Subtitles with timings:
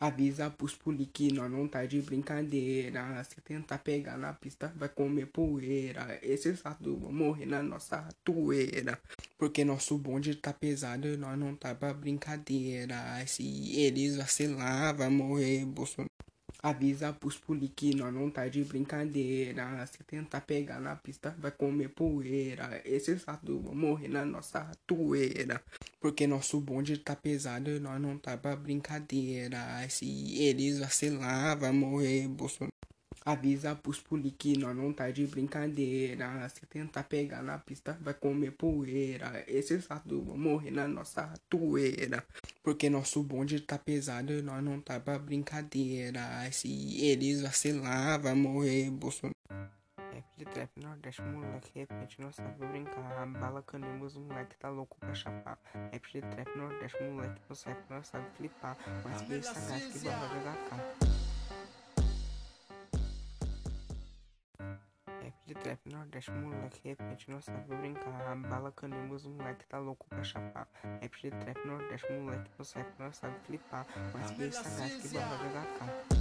[0.00, 3.22] Avisa pros poli que nós não tá de brincadeira.
[3.24, 6.18] Se tentar pegar na pista, vai comer poeira.
[6.22, 9.00] Esses ratos vão morrer na nossa ratoeira.
[9.36, 12.96] Porque nosso bonde tá pesado e nós não tá pra brincadeira.
[13.26, 16.17] Se eles vacilar, vai morrer Bolsonaro.
[16.60, 19.86] Avisa pros poli que nós não tá de brincadeira.
[19.86, 22.82] Se tentar pegar na pista, vai comer poeira.
[22.84, 25.62] Esses ratos vão morrer na nossa ratoeira.
[26.00, 29.58] Porque nosso bonde tá pesado e nós não tá pra brincadeira.
[29.88, 30.06] Se
[30.40, 32.77] eles vacilar, vai morrer Bolsonaro.
[33.28, 36.48] Avisa pros poli que nós não tá de brincadeira.
[36.48, 39.44] Se tentar pegar na pista, vai comer poeira.
[39.46, 42.24] Esses ratos vão morrer na nossa ratoeira.
[42.62, 46.22] Porque nosso bonde tá pesado e nós não tá pra brincadeira.
[46.50, 49.36] Se eles vacilar, vai morrer Bolsonaro.
[49.50, 53.26] Rap de trap nordeste, moleque, repente não sabe brincar.
[53.26, 55.58] Bala canibus, moleque tá louco pra chapar.
[55.92, 58.74] Rap de trap nordeste, moleque, não sabe, não sabe flipar.
[59.04, 61.07] Mas que sagaz que bala de HK.
[65.28, 68.34] Rap de trap nordeste, moleque, repente não sabe brincar.
[68.48, 70.66] Bala canibus, moleque tá louco pra chapar.
[71.02, 73.86] Rap de trap nordeste, moleque, não sabe, não sabe flipar.
[74.14, 76.17] Mas sagaz que bala de HK.